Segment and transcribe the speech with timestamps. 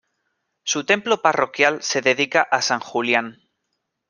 [0.63, 3.37] Su templo parroquial se dedica a San Julián.